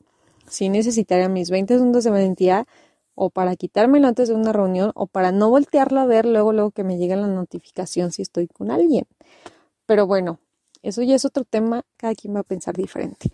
si 0.48 0.68
necesitaría 0.68 1.28
mis 1.28 1.50
20 1.50 1.74
segundos 1.74 2.04
de 2.04 2.10
valentía 2.10 2.66
o 3.14 3.30
para 3.30 3.56
quitármelo 3.56 4.08
antes 4.08 4.28
de 4.28 4.34
una 4.34 4.52
reunión 4.52 4.92
o 4.94 5.06
para 5.06 5.32
no 5.32 5.50
voltearlo 5.50 6.00
a 6.00 6.06
ver 6.06 6.26
luego, 6.26 6.52
luego 6.52 6.70
que 6.70 6.84
me 6.84 6.98
llegue 6.98 7.16
la 7.16 7.26
notificación 7.26 8.12
si 8.12 8.22
estoy 8.22 8.48
con 8.48 8.70
alguien. 8.70 9.06
Pero 9.86 10.06
bueno, 10.06 10.38
eso 10.82 11.02
ya 11.02 11.14
es 11.14 11.24
otro 11.24 11.44
tema, 11.44 11.84
cada 11.96 12.14
quien 12.14 12.34
va 12.34 12.40
a 12.40 12.44
pensar 12.44 12.74
diferente. 12.76 13.30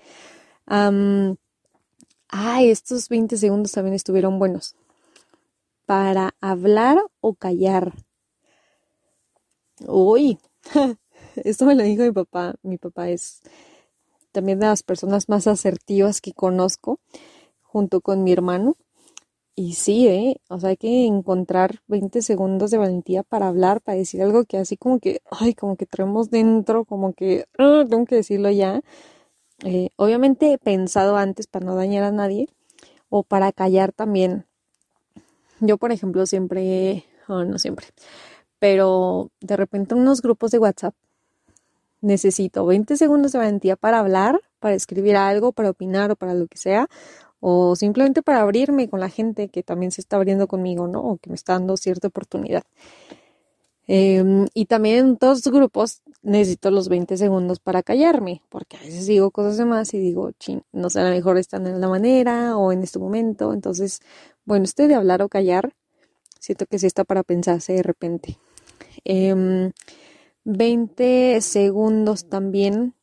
Ah, 0.68 2.62
estos 2.62 3.08
20 3.08 3.36
segundos 3.36 3.72
también 3.72 3.94
estuvieron 3.94 4.38
buenos. 4.38 4.74
Para 5.86 6.34
hablar 6.40 6.98
o 7.20 7.34
callar. 7.34 7.94
Uy, 9.86 10.38
esto 11.36 11.64
me 11.66 11.74
lo 11.74 11.82
dijo 11.82 12.02
mi 12.02 12.12
papá. 12.12 12.54
Mi 12.62 12.78
papá 12.78 13.08
es 13.08 13.40
también 14.32 14.60
de 14.60 14.66
las 14.66 14.82
personas 14.82 15.28
más 15.28 15.46
asertivas 15.46 16.20
que 16.20 16.32
conozco, 16.32 17.00
junto 17.62 18.00
con 18.00 18.22
mi 18.24 18.32
hermano. 18.32 18.76
Y 19.54 19.74
sí, 19.74 20.06
¿eh? 20.06 20.36
O 20.48 20.60
sea, 20.60 20.70
hay 20.70 20.76
que 20.76 21.06
encontrar 21.06 21.80
20 21.88 22.22
segundos 22.22 22.70
de 22.70 22.78
valentía 22.78 23.24
para 23.24 23.48
hablar, 23.48 23.80
para 23.80 23.98
decir 23.98 24.22
algo 24.22 24.44
que 24.44 24.56
así 24.58 24.76
como 24.76 25.00
que, 25.00 25.20
ay, 25.32 25.54
como 25.54 25.76
que 25.76 25.86
traemos 25.86 26.30
dentro, 26.30 26.84
como 26.84 27.12
que, 27.12 27.46
ah, 27.58 27.84
tengo 27.88 28.04
que 28.06 28.16
decirlo 28.16 28.50
ya. 28.50 28.82
Eh, 29.64 29.90
obviamente 29.96 30.52
he 30.52 30.58
pensado 30.58 31.16
antes 31.16 31.46
para 31.46 31.66
no 31.66 31.74
dañar 31.74 32.04
a 32.04 32.12
nadie 32.12 32.48
o 33.08 33.22
para 33.22 33.52
callar 33.52 33.92
también. 33.92 34.46
Yo, 35.60 35.78
por 35.78 35.90
ejemplo, 35.90 36.26
siempre, 36.26 37.04
oh, 37.26 37.44
no 37.44 37.58
siempre, 37.58 37.86
pero 38.58 39.30
de 39.40 39.56
repente 39.56 39.94
unos 39.94 40.22
grupos 40.22 40.52
de 40.52 40.58
WhatsApp 40.58 40.94
necesito 42.00 42.64
20 42.64 42.96
segundos 42.96 43.32
de 43.32 43.38
valentía 43.38 43.76
para 43.76 43.98
hablar, 43.98 44.40
para 44.60 44.74
escribir 44.74 45.16
algo, 45.16 45.52
para 45.52 45.70
opinar 45.70 46.12
o 46.12 46.16
para 46.16 46.34
lo 46.34 46.46
que 46.46 46.58
sea, 46.58 46.88
o 47.40 47.76
simplemente 47.76 48.22
para 48.22 48.40
abrirme 48.40 48.88
con 48.88 49.00
la 49.00 49.08
gente 49.08 49.48
que 49.48 49.62
también 49.62 49.92
se 49.92 50.00
está 50.00 50.16
abriendo 50.16 50.46
conmigo, 50.46 50.88
¿no? 50.88 51.00
O 51.00 51.18
que 51.18 51.30
me 51.30 51.36
está 51.36 51.54
dando 51.54 51.76
cierta 51.76 52.08
oportunidad. 52.08 52.62
Em, 53.90 54.46
y 54.52 54.66
también 54.66 54.98
en 54.98 55.16
todos 55.16 55.46
los 55.46 55.54
grupos 55.54 56.02
necesito 56.22 56.70
los 56.70 56.90
20 56.90 57.16
segundos 57.16 57.58
para 57.58 57.82
callarme, 57.82 58.42
porque 58.50 58.76
a 58.76 58.80
veces 58.80 59.06
digo 59.06 59.30
cosas 59.30 59.56
de 59.56 59.64
más 59.64 59.94
y 59.94 59.98
digo, 59.98 60.30
chin, 60.32 60.62
no 60.72 60.90
sé, 60.90 61.00
a 61.00 61.04
lo 61.04 61.10
mejor 61.10 61.38
están 61.38 61.66
en 61.66 61.80
la 61.80 61.88
manera 61.88 62.58
o 62.58 62.70
en 62.70 62.82
este 62.82 62.98
momento. 62.98 63.54
Entonces, 63.54 64.00
bueno, 64.44 64.64
este 64.66 64.88
de 64.88 64.94
hablar 64.94 65.22
o 65.22 65.30
callar, 65.30 65.72
siento 66.38 66.66
que 66.66 66.78
sí 66.78 66.86
está 66.86 67.04
para 67.04 67.22
pensarse 67.22 67.72
de 67.72 67.82
repente. 67.82 68.38
20 70.44 71.34
em, 71.34 71.40
segundos 71.40 72.28
también 72.28 72.94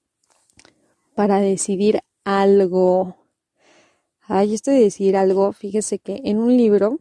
para 1.16 1.40
decidir 1.40 2.02
algo. 2.26 3.18
Ay, 4.22 4.54
esto 4.54 4.70
de 4.70 4.82
decir 4.82 5.18
algo, 5.18 5.52
fíjese 5.52 5.98
que 5.98 6.22
en 6.26 6.38
un 6.38 6.56
libro 6.56 7.00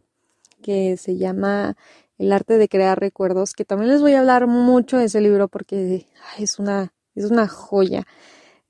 que 0.63 0.97
se 0.97 1.17
llama 1.17 1.77
El 2.17 2.31
arte 2.31 2.57
de 2.57 2.69
crear 2.69 2.99
recuerdos, 2.99 3.53
que 3.53 3.65
también 3.65 3.91
les 3.91 4.01
voy 4.01 4.13
a 4.13 4.19
hablar 4.19 4.47
mucho 4.47 4.97
de 4.97 5.05
ese 5.05 5.21
libro 5.21 5.47
porque 5.47 6.05
es, 6.37 6.59
una, 6.59 6.93
es 7.13 7.25
una 7.25 7.47
joya. 7.47 8.05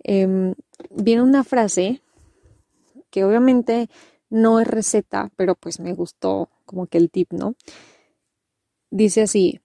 Em, 0.04 0.56
viene 0.90 1.22
una 1.22 1.44
frase 1.44 2.02
que 3.10 3.24
obviamente 3.24 3.90
no 4.30 4.60
es 4.60 4.68
receta, 4.68 5.32
pero 5.36 5.56
pues 5.56 5.80
me 5.80 5.94
gustó 5.94 6.50
como 6.66 6.88
que 6.88 6.98
el 6.98 7.10
tip, 7.10 7.32
¿no? 7.32 7.56
Dice 8.90 9.22
así, 9.22 9.62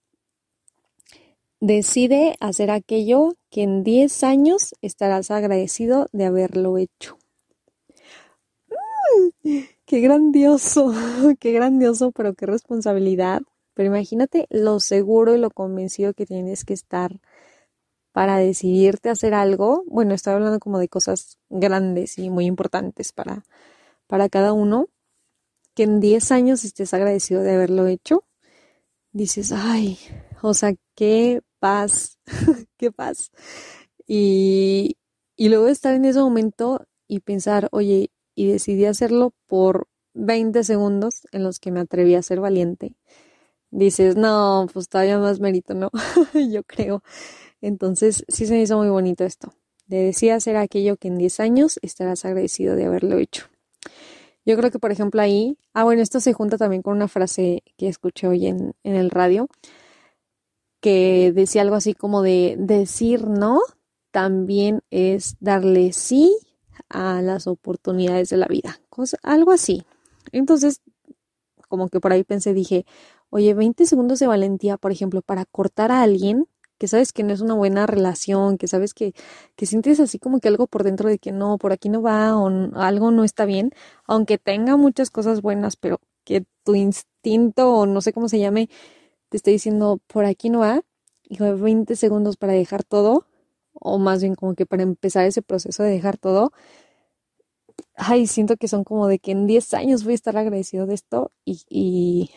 decide 1.60 2.36
hacer 2.40 2.70
aquello 2.70 3.34
que 3.50 3.62
en 3.62 3.84
10 3.84 4.24
años 4.24 4.74
estarás 4.82 5.30
agradecido 5.30 6.08
de 6.12 6.24
haberlo 6.26 6.78
hecho. 6.78 7.18
Qué 9.42 10.00
grandioso, 10.00 10.92
qué 11.40 11.52
grandioso, 11.52 12.12
pero 12.12 12.34
qué 12.34 12.46
responsabilidad. 12.46 13.42
Pero 13.80 13.88
imagínate 13.96 14.46
lo 14.50 14.78
seguro 14.78 15.34
y 15.34 15.38
lo 15.38 15.50
convencido 15.50 16.12
que 16.12 16.26
tienes 16.26 16.66
que 16.66 16.74
estar 16.74 17.18
para 18.12 18.36
decidirte 18.36 19.08
a 19.08 19.12
hacer 19.12 19.32
algo. 19.32 19.84
Bueno, 19.86 20.12
estoy 20.12 20.34
hablando 20.34 20.58
como 20.60 20.78
de 20.78 20.90
cosas 20.90 21.38
grandes 21.48 22.18
y 22.18 22.28
muy 22.28 22.44
importantes 22.44 23.14
para, 23.14 23.46
para 24.06 24.28
cada 24.28 24.52
uno. 24.52 24.90
Que 25.74 25.84
en 25.84 25.98
10 25.98 26.30
años 26.30 26.62
estés 26.62 26.92
agradecido 26.92 27.40
de 27.40 27.54
haberlo 27.54 27.86
hecho. 27.86 28.24
Dices, 29.12 29.50
ay, 29.50 29.98
o 30.42 30.52
sea, 30.52 30.74
qué 30.94 31.40
paz, 31.58 32.18
qué 32.76 32.92
paz. 32.92 33.30
Y, 34.06 34.98
y 35.36 35.48
luego 35.48 35.68
estar 35.68 35.94
en 35.94 36.04
ese 36.04 36.20
momento 36.20 36.86
y 37.08 37.20
pensar, 37.20 37.70
oye, 37.72 38.10
y 38.34 38.46
decidí 38.46 38.84
hacerlo 38.84 39.32
por 39.46 39.88
20 40.12 40.64
segundos 40.64 41.26
en 41.32 41.44
los 41.44 41.60
que 41.60 41.70
me 41.70 41.80
atreví 41.80 42.14
a 42.14 42.20
ser 42.20 42.40
valiente. 42.40 42.94
Dices, 43.70 44.16
no, 44.16 44.66
pues 44.72 44.88
todavía 44.88 45.18
más 45.18 45.40
mérito, 45.40 45.74
¿no? 45.74 45.90
Yo 46.50 46.64
creo. 46.64 47.02
Entonces, 47.60 48.24
sí 48.28 48.46
se 48.46 48.58
hizo 48.58 48.78
muy 48.78 48.88
bonito 48.88 49.24
esto. 49.24 49.52
De 49.86 49.98
decir 50.04 50.32
hacer 50.32 50.56
aquello 50.56 50.96
que 50.96 51.08
en 51.08 51.18
10 51.18 51.40
años 51.40 51.78
estarás 51.82 52.24
agradecido 52.24 52.76
de 52.76 52.86
haberlo 52.86 53.18
hecho. 53.18 53.46
Yo 54.44 54.56
creo 54.56 54.70
que, 54.70 54.78
por 54.78 54.90
ejemplo, 54.90 55.20
ahí, 55.20 55.58
ah, 55.74 55.84
bueno, 55.84 56.02
esto 56.02 56.20
se 56.20 56.32
junta 56.32 56.56
también 56.56 56.82
con 56.82 56.96
una 56.96 57.08
frase 57.08 57.62
que 57.76 57.88
escuché 57.88 58.26
hoy 58.26 58.46
en, 58.46 58.74
en 58.82 58.96
el 58.96 59.10
radio, 59.10 59.48
que 60.80 61.32
decía 61.34 61.62
algo 61.62 61.76
así 61.76 61.94
como 61.94 62.22
de 62.22 62.56
decir 62.58 63.26
no 63.26 63.60
también 64.10 64.82
es 64.90 65.36
darle 65.40 65.92
sí 65.92 66.36
a 66.88 67.22
las 67.22 67.46
oportunidades 67.46 68.30
de 68.30 68.36
la 68.36 68.46
vida, 68.46 68.80
cosa, 68.88 69.18
algo 69.22 69.52
así. 69.52 69.84
Entonces, 70.32 70.80
como 71.68 71.88
que 71.88 72.00
por 72.00 72.12
ahí 72.12 72.24
pensé, 72.24 72.54
dije, 72.54 72.86
oye, 73.30 73.54
20 73.54 73.86
segundos 73.86 74.18
de 74.18 74.26
valentía, 74.26 74.76
por 74.76 74.92
ejemplo, 74.92 75.22
para 75.22 75.44
cortar 75.46 75.92
a 75.92 76.02
alguien 76.02 76.46
que 76.78 76.88
sabes 76.88 77.12
que 77.12 77.22
no 77.24 77.34
es 77.34 77.42
una 77.42 77.54
buena 77.54 77.86
relación, 77.86 78.56
que 78.56 78.66
sabes 78.66 78.94
que, 78.94 79.12
que 79.54 79.66
sientes 79.66 80.00
así 80.00 80.18
como 80.18 80.40
que 80.40 80.48
algo 80.48 80.66
por 80.66 80.82
dentro 80.82 81.10
de 81.10 81.18
que 81.18 81.30
no, 81.30 81.58
por 81.58 81.72
aquí 81.72 81.90
no 81.90 82.00
va 82.00 82.36
o 82.38 82.48
algo 82.76 83.10
no 83.10 83.22
está 83.22 83.44
bien, 83.44 83.72
aunque 84.06 84.38
tenga 84.38 84.78
muchas 84.78 85.10
cosas 85.10 85.42
buenas, 85.42 85.76
pero 85.76 86.00
que 86.24 86.46
tu 86.64 86.74
instinto 86.74 87.70
o 87.74 87.86
no 87.86 88.00
sé 88.00 88.14
cómo 88.14 88.30
se 88.30 88.38
llame, 88.38 88.70
te 89.28 89.36
esté 89.36 89.50
diciendo 89.50 90.00
por 90.06 90.24
aquí 90.24 90.48
no 90.50 90.60
va, 90.60 90.82
y 91.22 91.36
20 91.38 91.96
segundos 91.96 92.36
para 92.38 92.54
dejar 92.54 92.82
todo, 92.82 93.26
o 93.74 93.98
más 93.98 94.22
bien 94.22 94.34
como 94.34 94.54
que 94.54 94.66
para 94.66 94.82
empezar 94.82 95.26
ese 95.26 95.42
proceso 95.42 95.82
de 95.82 95.90
dejar 95.90 96.18
todo, 96.18 96.52
ay, 97.96 98.26
siento 98.26 98.56
que 98.56 98.68
son 98.68 98.84
como 98.84 99.06
de 99.06 99.18
que 99.18 99.32
en 99.32 99.46
10 99.46 99.74
años 99.74 100.04
voy 100.04 100.12
a 100.12 100.14
estar 100.16 100.36
agradecido 100.36 100.86
de 100.86 100.94
esto 100.94 101.32
y, 101.44 101.62
y, 101.68 102.30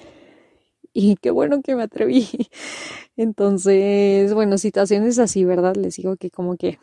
y 0.93 1.15
qué 1.17 1.31
bueno 1.31 1.61
que 1.61 1.75
me 1.75 1.83
atreví. 1.83 2.27
Entonces, 3.17 4.33
bueno, 4.33 4.57
situaciones 4.57 5.19
así, 5.19 5.43
¿verdad? 5.43 5.75
Les 5.75 5.97
digo 5.97 6.15
que 6.17 6.29
como 6.29 6.55
que 6.55 6.79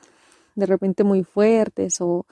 de 0.56 0.66
repente 0.66 1.04
muy 1.04 1.22
fuertes 1.24 2.00
o, 2.00 2.26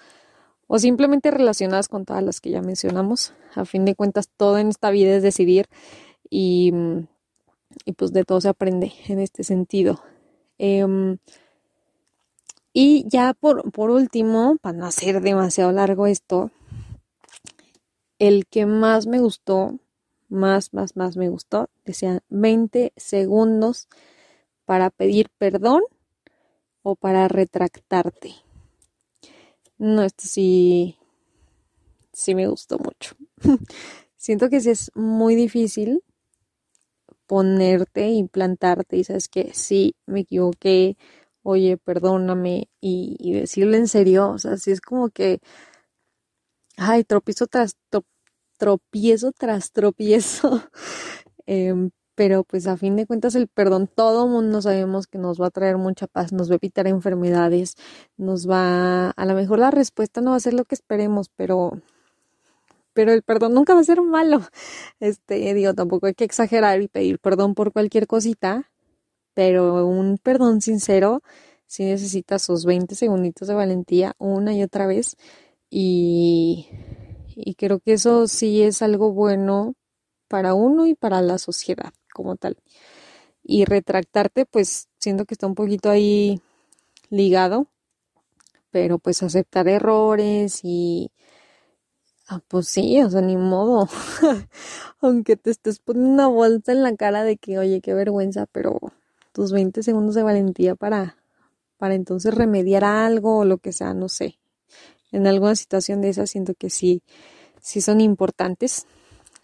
o 0.67 0.79
simplemente 0.79 1.31
relacionadas 1.31 1.89
con 1.89 2.05
todas 2.05 2.23
las 2.23 2.41
que 2.41 2.51
ya 2.51 2.63
mencionamos. 2.63 3.33
A 3.55 3.65
fin 3.65 3.85
de 3.85 3.95
cuentas, 3.95 4.29
todo 4.37 4.59
en 4.59 4.69
esta 4.69 4.91
vida 4.91 5.17
es 5.17 5.23
decidir 5.23 5.67
y, 6.29 6.73
y 7.85 7.93
pues 7.93 8.13
de 8.13 8.25
todo 8.25 8.41
se 8.41 8.49
aprende 8.49 8.93
en 9.07 9.21
este 9.21 9.45
sentido. 9.45 10.01
Eh, 10.59 11.17
y 12.73 13.09
ya 13.09 13.35
por, 13.35 13.73
por 13.73 13.91
último, 13.91 14.57
para 14.61 14.79
no 14.79 14.87
hacer 14.87 15.21
demasiado 15.21 15.73
largo 15.73 16.07
esto, 16.07 16.53
el 18.19 18.47
que 18.47 18.67
más 18.67 19.07
me 19.07 19.19
gustó, 19.19 19.79
más, 20.29 20.73
más, 20.75 20.97
más 20.97 21.17
me 21.17 21.29
gustó, 21.29 21.71
decían 21.85 22.21
20 22.29 22.93
segundos 22.97 23.89
para 24.65 24.91
pedir 24.91 25.31
perdón 25.39 25.83
o 26.83 26.95
para 26.97 27.29
retractarte. 27.29 28.35
No, 29.79 30.03
esto 30.03 30.25
sí, 30.27 30.97
sí 32.13 32.35
me 32.35 32.49
gustó 32.49 32.79
mucho. 32.79 33.15
siento 34.17 34.51
que 34.51 34.61
sí 34.61 34.71
es 34.71 34.91
muy 34.95 35.35
difícil 35.35 36.03
ponerte 37.27 38.09
y 38.09 38.25
plantarte 38.25 38.97
y 38.97 39.05
sabes 39.05 39.29
que 39.29 39.53
sí, 39.55 39.95
me 40.07 40.21
equivoqué, 40.21 40.97
oye, 41.43 41.77
perdóname 41.77 42.69
y, 42.81 43.33
decirle 43.33 43.77
en 43.77 43.89
serio, 43.89 44.31
o 44.31 44.39
sea, 44.39 44.57
sí 44.57 44.71
es 44.71 44.81
como 44.81 45.11
que, 45.11 45.41
ay, 46.77 47.05
tropiezo 47.05 47.47
tras 47.47 47.77
tropiezo 47.91 48.18
tras 49.37 49.73
tropiezo, 49.73 50.62
em, 51.47 51.91
pero 52.15 52.45
pues 52.45 52.67
a 52.67 52.77
fin 52.77 52.97
de 52.97 53.07
cuentas 53.07 53.35
el 53.35 53.49
perdón, 53.49 53.88
todo 53.93 54.27
mundo 54.27 54.61
sabemos 54.61 55.07
que 55.07 55.19
nos 55.19 55.41
va 55.41 55.47
a 55.47 55.50
traer 55.50 55.79
mucha 55.79 56.07
paz, 56.07 56.33
nos 56.33 56.50
va 56.50 56.55
a 56.55 56.57
evitar 56.57 56.87
enfermedades, 56.88 57.77
nos 58.17 58.49
va, 58.49 59.11
a 59.11 59.25
lo 59.25 59.35
mejor 59.35 59.61
la 59.61 59.71
respuesta 59.71 60.21
no 60.21 60.33
va 60.33 60.37
a 60.37 60.41
ser 60.41 60.55
lo 60.55 60.65
que 60.65 60.75
esperemos, 60.75 61.29
pero 61.37 61.81
pero 62.93 63.12
el 63.12 63.23
perdón 63.23 63.55
nunca 63.55 63.75
va 63.75 63.81
a 63.81 63.85
ser 63.85 64.03
malo. 64.03 64.41
Este, 65.00 65.55
digo, 65.55 65.73
tampoco 65.75 66.07
hay 66.07 66.15
que 66.15 66.25
exagerar 66.25 66.83
y 66.83 66.88
pedir 66.88 67.21
perdón 67.21 67.55
por 67.55 67.73
cualquier 67.73 68.09
cosita, 68.09 68.73
pero 69.35 69.87
un 69.87 70.19
perdón 70.19 70.61
sincero 70.61 71.23
sí 71.67 71.85
necesita 71.85 72.41
sus 72.41 72.65
20 72.65 72.97
segunditos 72.97 73.47
de 73.47 73.55
valentía 73.55 74.15
una 74.19 74.55
y 74.55 74.65
otra 74.65 74.88
vez 74.88 75.17
y, 75.71 76.69
y 77.45 77.54
creo 77.54 77.80
que 77.80 77.95
eso 77.95 78.26
sí 78.28 78.62
es 78.62 78.83
algo 78.83 79.12
bueno 79.12 79.75
para 80.28 80.54
uno 80.54 80.87
y 80.87 80.95
para 80.95 81.23
la 81.23 81.38
sociedad 81.38 81.92
como 82.12 82.37
tal. 82.37 82.57
Y 83.42 83.64
retractarte, 83.64 84.47
pues 84.47 84.88
siento 84.99 85.25
que 85.25 85.35
está 85.35 85.47
un 85.47 85.54
poquito 85.54 85.90
ahí 85.90 86.42
ligado, 87.11 87.68
pero 88.71 88.99
pues 88.99 89.23
aceptar 89.23 89.68
errores 89.68 90.61
y 90.64 91.11
Ah, 92.30 92.42
pues 92.47 92.68
sí, 92.68 93.00
o 93.02 93.09
sea, 93.09 93.23
ni 93.23 93.38
modo. 93.38 93.88
Aunque 95.00 95.37
te 95.37 95.50
estés 95.50 95.78
poniendo 95.78 96.12
una 96.12 96.26
bolsa 96.26 96.73
en 96.73 96.83
la 96.83 96.95
cara 96.95 97.25
de 97.25 97.38
que, 97.38 97.59
oye, 97.59 97.80
qué 97.80 97.95
vergüenza, 97.95 98.45
pero 98.52 98.78
tus 99.33 99.50
20 99.50 99.83
segundos 99.83 100.14
de 100.14 100.23
valentía 100.23 100.75
para, 100.75 101.16
para 101.78 101.95
entonces 101.95 102.35
remediar 102.35 102.85
algo 102.85 103.38
o 103.38 103.45
lo 103.47 103.59
que 103.59 103.73
sea, 103.73 103.95
no 103.95 104.11
sé. 104.11 104.38
En 105.12 105.27
alguna 105.27 105.57
situación 105.57 106.00
de 106.00 106.11
esa 106.11 106.27
siento 106.27 106.55
que 106.55 106.71
sí, 106.71 107.03
sí 107.61 107.81
son 107.81 108.00
importantes 108.00 108.87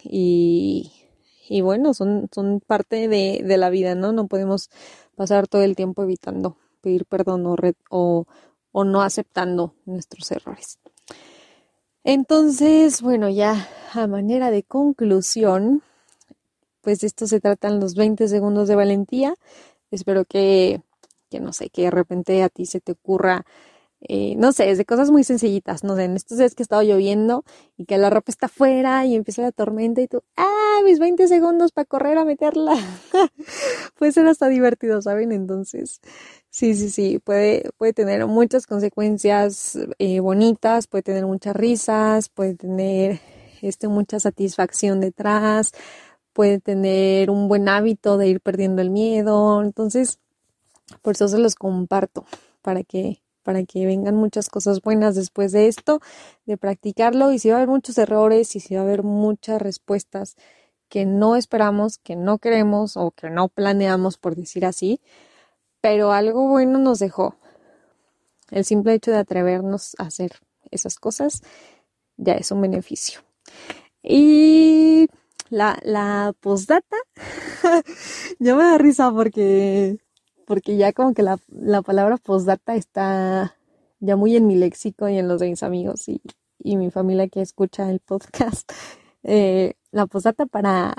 y, 0.03 0.91
y 1.49 1.61
bueno, 1.61 1.93
son, 1.93 2.29
son 2.33 2.61
parte 2.65 3.07
de, 3.07 3.41
de, 3.43 3.57
la 3.57 3.69
vida, 3.69 3.95
¿no? 3.95 4.11
No 4.11 4.27
podemos 4.27 4.69
pasar 5.15 5.47
todo 5.47 5.63
el 5.63 5.75
tiempo 5.75 6.03
evitando 6.03 6.57
pedir 6.85 7.05
perdón 7.05 7.47
o, 7.47 7.55
o, 7.89 8.27
o 8.71 8.83
no 8.83 9.01
aceptando 9.01 9.73
nuestros 9.85 10.29
errores. 10.31 10.77
Entonces, 12.03 13.01
bueno, 13.01 13.27
ya 13.29 13.67
a 13.93 14.05
manera 14.05 14.51
de 14.51 14.61
conclusión, 14.61 15.81
pues 16.81 16.99
de 16.99 17.07
esto 17.07 17.25
se 17.25 17.39
tratan 17.39 17.79
los 17.79 17.95
20 17.95 18.27
segundos 18.27 18.67
de 18.67 18.75
valentía. 18.75 19.33
Espero 19.89 20.25
que, 20.25 20.83
que 21.31 21.39
no 21.39 21.51
sé, 21.53 21.69
que 21.71 21.83
de 21.83 21.91
repente 21.91 22.43
a 22.43 22.49
ti 22.49 22.67
se 22.67 22.79
te 22.79 22.91
ocurra 22.91 23.45
eh, 24.07 24.35
no 24.37 24.51
sé, 24.51 24.69
es 24.69 24.77
de 24.77 24.85
cosas 24.85 25.11
muy 25.11 25.23
sencillitas, 25.23 25.83
no 25.83 25.95
sé, 25.95 26.03
en 26.03 26.15
estos 26.15 26.37
días 26.37 26.55
que 26.55 26.63
estado 26.63 26.83
lloviendo 26.83 27.43
y 27.77 27.85
que 27.85 27.97
la 27.97 28.09
ropa 28.09 28.31
está 28.31 28.45
afuera 28.47 29.05
y 29.05 29.15
empieza 29.15 29.41
la 29.41 29.51
tormenta 29.51 30.01
y 30.01 30.07
tú, 30.07 30.23
ah, 30.37 30.79
mis 30.83 30.99
20 30.99 31.27
segundos 31.27 31.71
para 31.71 31.85
correr 31.85 32.17
a 32.17 32.25
meterla. 32.25 32.75
puede 33.97 34.11
ser 34.11 34.27
hasta 34.27 34.47
divertido, 34.47 35.01
¿saben? 35.01 35.31
Entonces, 35.31 36.01
sí, 36.49 36.75
sí, 36.75 36.89
sí, 36.89 37.19
puede, 37.19 37.69
puede 37.77 37.93
tener 37.93 38.25
muchas 38.27 38.67
consecuencias 38.67 39.77
eh, 39.99 40.19
bonitas, 40.19 40.87
puede 40.87 41.03
tener 41.03 41.25
muchas 41.25 41.55
risas, 41.55 42.29
puede 42.29 42.55
tener 42.55 43.19
este, 43.61 43.87
mucha 43.87 44.19
satisfacción 44.19 44.99
detrás, 44.99 45.71
puede 46.33 46.59
tener 46.59 47.29
un 47.29 47.47
buen 47.47 47.69
hábito 47.69 48.17
de 48.17 48.27
ir 48.27 48.41
perdiendo 48.41 48.81
el 48.81 48.89
miedo, 48.91 49.63
entonces, 49.63 50.19
por 51.01 51.13
eso 51.13 51.27
se 51.27 51.39
los 51.39 51.55
comparto, 51.55 52.25
para 52.61 52.83
que 52.83 53.24
para 53.45 53.63
que 53.63 53.85
vengan 53.85 54.15
muchas 54.15 54.49
cosas 54.49 54.81
buenas 54.81 55.15
después 55.15 55.51
de 55.51 55.67
esto, 55.67 56.01
de 56.47 56.57
practicarlo 56.57 57.31
y 57.31 57.37
si 57.37 57.49
va 57.49 57.55
a 57.55 57.57
haber 57.59 57.69
muchos 57.69 57.97
errores 57.99 58.55
y 58.55 58.59
si 58.59 58.73
va 58.73 58.81
a 58.81 58.83
haber 58.83 59.03
muchas 59.03 59.61
respuestas 59.61 60.35
que 60.89 61.05
no 61.05 61.35
esperamos, 61.35 61.99
que 61.99 62.15
no 62.15 62.39
queremos 62.39 62.97
o 62.97 63.11
que 63.11 63.29
no 63.29 63.47
planeamos, 63.47 64.17
por 64.17 64.35
decir 64.35 64.65
así, 64.65 64.99
pero 65.79 66.11
algo 66.11 66.49
bueno 66.49 66.79
nos 66.79 66.97
dejó. 66.97 67.35
El 68.49 68.65
simple 68.65 68.95
hecho 68.95 69.11
de 69.11 69.17
atrevernos 69.17 69.95
a 69.99 70.05
hacer 70.05 70.31
esas 70.71 70.97
cosas 70.97 71.43
ya 72.17 72.33
es 72.33 72.49
un 72.49 72.61
beneficio. 72.61 73.21
Y 74.01 75.07
la, 75.49 75.77
la 75.83 76.33
postdata, 76.39 76.97
ya 78.39 78.55
me 78.55 78.63
da 78.63 78.77
risa 78.79 79.11
porque 79.11 79.99
porque 80.45 80.77
ya 80.77 80.93
como 80.93 81.13
que 81.13 81.23
la, 81.23 81.39
la 81.49 81.81
palabra 81.81 82.17
postdata 82.17 82.75
está 82.75 83.55
ya 83.99 84.15
muy 84.15 84.35
en 84.35 84.47
mi 84.47 84.55
léxico 84.55 85.09
y 85.09 85.17
en 85.17 85.27
los 85.27 85.39
de 85.39 85.49
mis 85.49 85.63
amigos 85.63 86.07
y, 86.07 86.21
y 86.59 86.77
mi 86.77 86.91
familia 86.91 87.27
que 87.27 87.41
escucha 87.41 87.89
el 87.89 87.99
podcast. 87.99 88.71
Eh, 89.27 89.73
la 89.89 90.05
postdata 90.05 90.45
para 90.45 90.93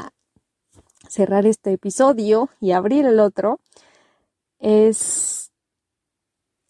cerrar 1.08 1.46
este 1.46 1.72
episodio 1.74 2.50
y 2.60 2.72
abrir 2.72 3.06
el 3.06 3.20
otro 3.20 3.60
es... 4.58 5.52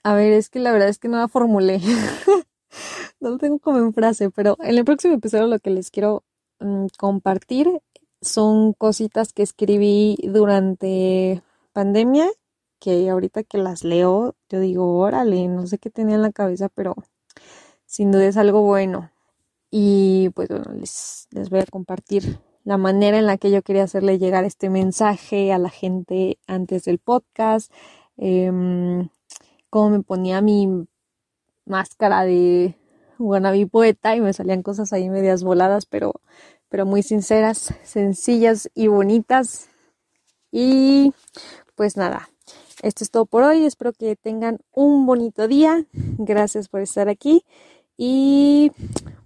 A 0.02 0.14
ver, 0.14 0.34
es 0.34 0.50
que 0.50 0.58
la 0.58 0.70
verdad 0.70 0.90
es 0.90 0.98
que 0.98 1.08
no 1.08 1.16
la 1.16 1.28
formulé. 1.28 1.80
no 3.20 3.30
lo 3.30 3.38
tengo 3.38 3.58
como 3.58 3.78
en 3.78 3.94
frase, 3.94 4.28
pero 4.28 4.58
en 4.60 4.76
el 4.76 4.84
próximo 4.84 5.14
episodio 5.14 5.46
lo 5.46 5.58
que 5.58 5.70
les 5.70 5.90
quiero 5.90 6.24
mm, 6.60 6.88
compartir 6.98 7.80
son 8.20 8.74
cositas 8.74 9.32
que 9.32 9.42
escribí 9.42 10.18
durante 10.24 11.42
pandemia 11.72 12.28
que 12.86 13.10
ahorita 13.10 13.42
que 13.42 13.58
las 13.58 13.82
leo, 13.82 14.36
yo 14.48 14.60
digo, 14.60 14.98
órale, 15.00 15.48
no 15.48 15.66
sé 15.66 15.78
qué 15.78 15.90
tenía 15.90 16.14
en 16.14 16.22
la 16.22 16.30
cabeza, 16.30 16.68
pero 16.68 16.94
sin 17.84 18.12
duda 18.12 18.26
es 18.26 18.36
algo 18.36 18.62
bueno. 18.62 19.10
Y 19.72 20.30
pues 20.36 20.48
bueno, 20.50 20.72
les, 20.72 21.26
les 21.32 21.50
voy 21.50 21.58
a 21.58 21.66
compartir 21.66 22.38
la 22.62 22.76
manera 22.76 23.18
en 23.18 23.26
la 23.26 23.38
que 23.38 23.50
yo 23.50 23.62
quería 23.62 23.82
hacerle 23.82 24.20
llegar 24.20 24.44
este 24.44 24.70
mensaje 24.70 25.52
a 25.52 25.58
la 25.58 25.68
gente 25.68 26.38
antes 26.46 26.84
del 26.84 27.00
podcast, 27.00 27.72
eh, 28.18 28.52
cómo 29.68 29.90
me 29.90 30.02
ponía 30.04 30.40
mi 30.40 30.86
máscara 31.64 32.22
de 32.22 32.76
wannabe 33.18 33.66
poeta 33.66 34.14
y 34.14 34.20
me 34.20 34.32
salían 34.32 34.62
cosas 34.62 34.92
ahí 34.92 35.08
medias 35.10 35.42
voladas, 35.42 35.86
pero, 35.86 36.20
pero 36.68 36.86
muy 36.86 37.02
sinceras, 37.02 37.74
sencillas 37.82 38.70
y 38.74 38.86
bonitas. 38.86 39.70
Y 40.52 41.12
pues 41.74 41.96
nada, 41.96 42.30
esto 42.82 43.04
es 43.04 43.10
todo 43.10 43.26
por 43.26 43.42
hoy. 43.42 43.64
Espero 43.64 43.92
que 43.92 44.16
tengan 44.16 44.58
un 44.72 45.06
bonito 45.06 45.48
día. 45.48 45.86
Gracias 45.92 46.68
por 46.68 46.80
estar 46.80 47.08
aquí. 47.08 47.44
Y 47.96 48.72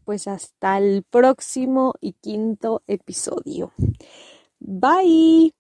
pues 0.05 0.29
hasta 0.29 0.79
el 0.79 1.03
próximo 1.03 1.95
y 2.01 2.13
quinto 2.13 2.83
episodio. 2.87 3.73
Bye. 4.59 5.55